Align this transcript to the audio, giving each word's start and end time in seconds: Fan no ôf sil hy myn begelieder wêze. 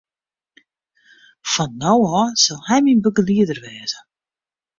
Fan 1.51 1.71
no 1.81 1.91
ôf 2.21 2.33
sil 2.43 2.59
hy 2.67 2.77
myn 2.83 2.99
begelieder 3.03 3.59
wêze. 3.65 3.97